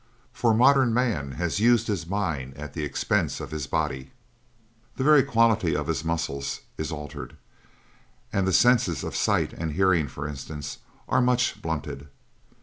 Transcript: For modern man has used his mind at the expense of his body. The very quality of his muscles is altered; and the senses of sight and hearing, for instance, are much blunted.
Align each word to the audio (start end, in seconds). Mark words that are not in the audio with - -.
For 0.33 0.55
modern 0.55 0.95
man 0.95 1.33
has 1.33 1.59
used 1.59 1.85
his 1.85 2.07
mind 2.07 2.57
at 2.57 2.73
the 2.73 2.83
expense 2.83 3.39
of 3.39 3.51
his 3.51 3.67
body. 3.67 4.13
The 4.95 5.03
very 5.03 5.21
quality 5.21 5.75
of 5.75 5.85
his 5.85 6.03
muscles 6.03 6.61
is 6.75 6.91
altered; 6.91 7.37
and 8.33 8.47
the 8.47 8.51
senses 8.51 9.03
of 9.03 9.15
sight 9.15 9.53
and 9.53 9.73
hearing, 9.73 10.07
for 10.07 10.27
instance, 10.27 10.79
are 11.07 11.21
much 11.21 11.61
blunted. 11.61 12.07